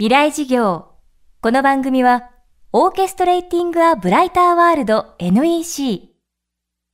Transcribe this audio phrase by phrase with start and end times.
[0.00, 0.86] 未来事業。
[1.42, 2.30] この番組は、
[2.72, 6.08] オーケストレーティング・ア・ブライター・ワールド NEC。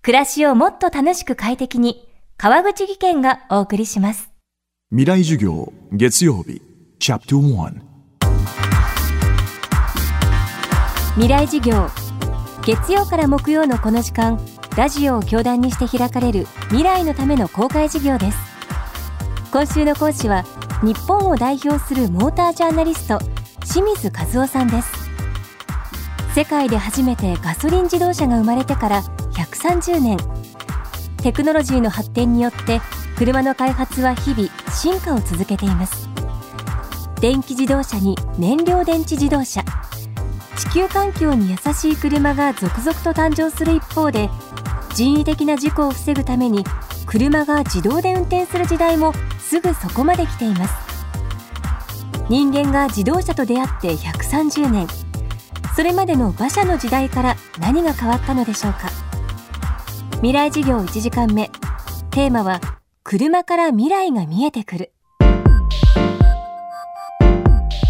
[0.00, 4.30] 暮らしをもっと楽しく快適に、川口義賢がお送りします。
[4.88, 6.62] 未来授業月曜日
[6.98, 7.74] チャプター
[11.16, 11.86] 未来事業。
[12.64, 14.40] 月曜から木曜のこの時間、
[14.78, 18.53] ラジオを教壇にして開かれる未来のための公開事業です。
[19.54, 20.44] 今週の講師は、
[20.82, 23.20] 日本を代表するモータージャーナリスト
[23.64, 24.90] 清水和夫さんです。
[26.34, 29.02] 世界で初めてガソリン自動車が生まれてから
[29.34, 30.18] 130年。
[31.22, 32.80] テクノロジーの発展によって
[33.16, 36.08] 車の開発は日々進化を続けています。
[37.20, 39.62] 電気自動車に燃料電池自動車。
[40.56, 44.28] 地球環境に優しい車が続々と誕生する一方で
[44.94, 46.64] 人為的な事故を防ぐために
[47.06, 49.12] 車が自動で運転する時代も
[49.44, 50.74] すぐそこまで来ています。
[52.30, 54.86] 人間が自動車と出会って130年。
[55.76, 58.88] それまでの馬車の時代から何が変わったのでしょうか。
[60.16, 61.50] 未来事業1時間目。
[62.10, 62.60] テーマは
[63.02, 64.92] 車から未来が見えてくる。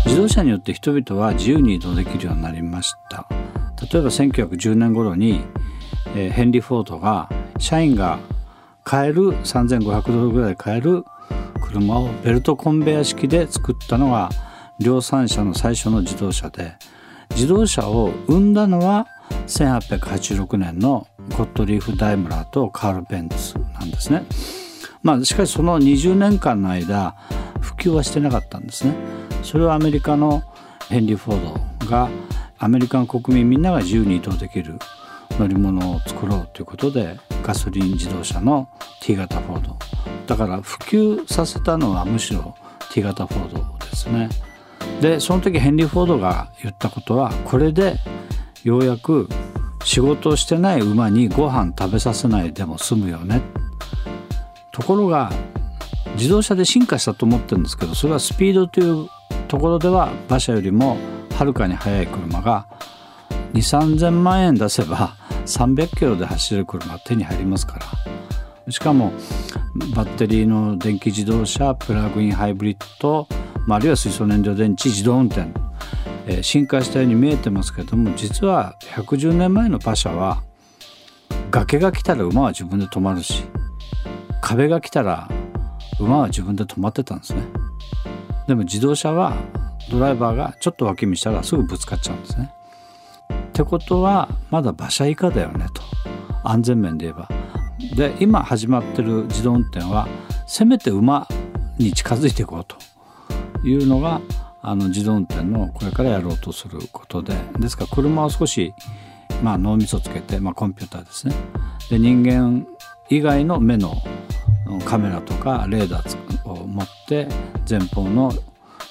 [0.06, 3.28] 自動車によって人々は自由に移動できるようになりました。
[3.92, 5.44] 例えば1910年頃に、
[6.16, 8.18] えー、ヘンリー・フォードが社員が
[8.82, 11.04] 買える3500ドルぐらい買える
[11.60, 14.30] 車をベルトコンベヤ式で作ったのが
[14.80, 16.74] 量産車の最初の自動車で
[17.30, 19.06] 自動車を生んだのは
[19.46, 24.24] 1886年のゴットリーフ・ダイムラーとカール・ベンツなんですね。
[25.02, 27.14] まあ、しかしその20年間の間
[27.60, 28.94] 普及はしてなかったんですね。
[29.42, 30.42] それはアメリカの
[30.88, 32.08] ヘンリー・フォードが
[32.58, 34.78] アメリカの国民みんなが自由に移動できる
[35.38, 38.68] 乗り物を作ろうということでガソリン自動車の
[39.00, 39.76] T 型フォード。
[40.26, 42.54] だから普及させたのはむしろ
[42.90, 44.28] T 型フォードですね。
[45.00, 47.96] でその時ヘンリー・フォードが言ったことはこれで
[48.62, 49.28] ようやく
[49.84, 53.42] 仕事をしてない馬にご飯食べさせないでも済むよね。
[54.72, 55.30] ところが
[56.16, 59.08] 自動車で進化したと思ってるんですけどそれはスピードという
[59.48, 60.96] ところでは馬車よりも
[61.36, 62.66] はるかに速い車が
[63.54, 65.16] 2 3 0 0 0万円出せば
[65.46, 68.14] 300キロで走る車手に入りますから。
[68.72, 69.12] しかも
[69.94, 73.28] バッテリーの電気自動車プラグインハイブリッド、
[73.66, 75.48] まあ、あるいは水素燃料電池自動運転、
[76.26, 80.42] えー、進化したように見えてますけども実は110年前の馬車は
[81.50, 83.44] 崖が来たら馬は自分で止まるし
[84.40, 85.28] 壁が来たら
[86.00, 87.42] 馬は自分で止まってたんですね。
[88.48, 89.36] でも自動車は
[89.90, 92.52] ドライバーがちょっと脇見したらすぐぶつかっちゃうんですね。
[93.54, 95.82] ってことはまだ馬車以下だよねと
[96.42, 97.28] 安全面で言えば。
[97.94, 100.08] で今始まってる自動運転は
[100.48, 101.28] せめて馬
[101.78, 102.76] に近づいていこうと
[103.64, 104.20] いうのが
[104.60, 108.74] あの自動運転のこれからやろうとすることでですから車を少し、
[109.42, 111.34] まあ、脳みそつけて、まあ、コンピューターですね
[111.90, 112.66] で人間
[113.08, 114.02] 以外の目の
[114.84, 117.28] カメラとかレーダーを持って
[117.68, 118.32] 前方の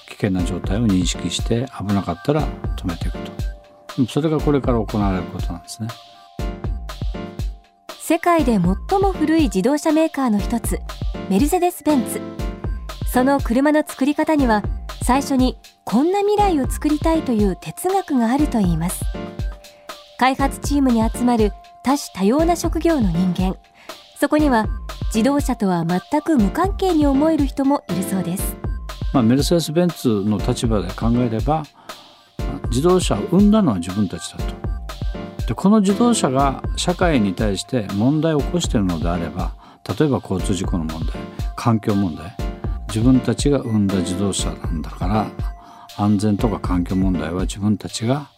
[0.07, 2.47] 危険な状態を認識して危なかったら
[2.77, 3.22] 止めていく。
[4.07, 5.89] それがこれから行われることなんですね。
[7.99, 8.61] 世界で最
[8.99, 10.79] も古い自動車メーカーの一つ
[11.29, 12.21] メルセデス・ベンツ。
[13.11, 14.63] その車の作り方には
[15.03, 19.03] 最初にこんな未来を作りたいという哲学があるといいます。
[20.17, 21.51] 開発チームに集まる
[21.83, 23.57] 多種多様な職業の人間。
[24.23, 24.67] そこには
[25.13, 28.55] 自動車とは全く無関係に思える人もいるそうです、
[29.13, 31.63] まあ、メルセデス・ベンツの立場で考えれば
[32.73, 35.47] 自動車を生んだのは自分たちだと。
[35.47, 39.53] でこの自動車が社会に対して問題を起こしているのであれば
[39.87, 41.15] 例えば交通事故の問題
[41.55, 42.35] 環境問題
[42.87, 45.27] 自分たちが生んだ自動車なんだから
[45.97, 48.29] 安全とか環境問題は自分たちが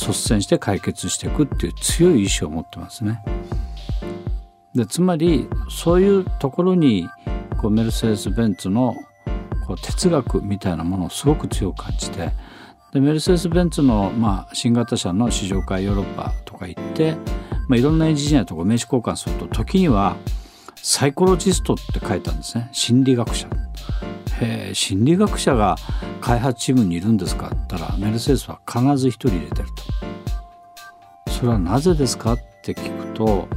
[0.00, 3.22] 率先して解決していくっていう強い意志を持ってますね。
[4.74, 7.08] でつまりそういうところに
[7.60, 8.94] こうメルセデス・ベンツの
[9.66, 12.30] こう哲学みたいなものをすごく強く感じて
[12.92, 17.16] でメルセデス・ベンツの、まあ、新型車の試乗会ヨーロッパとか行って、
[17.68, 20.16] まあ、いろんなエンジニアとか名刺交換すると時には
[20.82, 22.68] サイコロジストって書いたんですね。
[22.72, 23.48] 心理学者。
[24.40, 25.76] へえ心理学者が
[26.20, 29.68] 開発チームにいるんですかって言ったらメルセデスは必ず一人入れてる
[31.26, 31.32] と。
[31.32, 33.48] それはなぜですかって聞くと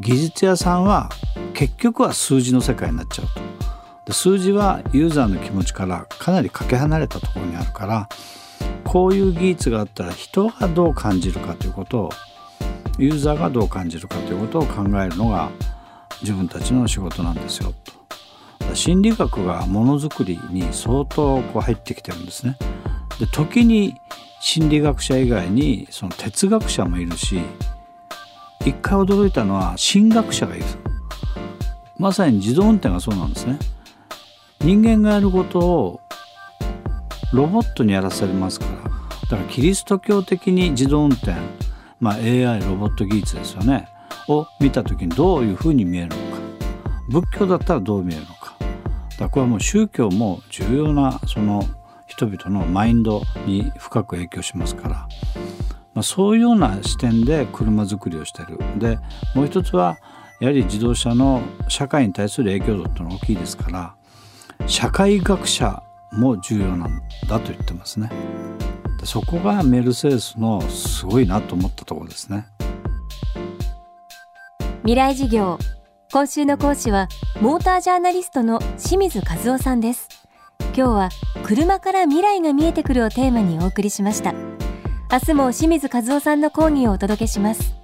[0.00, 1.08] 技術屋さんは
[1.52, 3.43] 結局は数字の世界になっちゃうと。
[4.04, 8.08] で数字はユーザーの気持ちからかなりかけ離れたところにあるから
[8.84, 12.10] こういう技術があったら人がどう感じるかということを
[12.98, 15.50] ユーザーがどう感じるかということを考えるのが
[16.20, 18.74] 自分たちの仕事なんですよと。
[18.74, 22.56] 心理学がものづくりに相当こう入ってきてるんですね。
[23.18, 23.96] で時に
[24.40, 27.40] 心理学者以外にその哲学者もいるし
[28.60, 30.64] 一回驚いたのは神学者がいる。
[31.98, 33.58] まさに自動運転がそうなんですね。
[34.64, 36.00] 人間がやることを
[37.34, 38.72] ロボットにやらせますから。
[39.30, 41.34] だからキリスト教的に自動運転、
[42.00, 43.88] まあ、AI ロボット技術ですよね。
[44.26, 46.20] を見た時にどういうふうに見えるのか。
[47.10, 48.56] 仏教だったらどう見えるのか。
[49.18, 51.62] だかこれはもう宗教も重要なその
[52.06, 55.08] 人々のマインドに深く影響しますから、
[55.92, 58.58] まあ、そういうような視点で車作りをしてる。
[58.78, 58.98] で
[59.34, 59.98] もう一つは
[60.40, 63.94] やはり自動車の社会に対する影響度っていうのは大きいですから。
[64.66, 68.10] 社会学者も重要なんだと言ってますね。
[69.04, 72.46] そこがメルセデスのすごいなと思ったところですね。
[74.82, 75.58] 未来事業
[76.12, 77.08] 今週の講師は
[77.40, 80.08] モータージャーナリストの清水和夫さんです。
[80.76, 81.08] 今日は
[81.44, 84.32] 車から未来が見えてくるをテーマにお送りしました。
[85.12, 87.83] 明日も清水和夫さんの講義をお届けします。